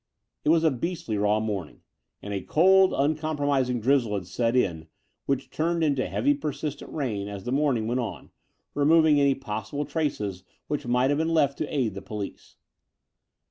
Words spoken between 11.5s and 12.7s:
to aid the police.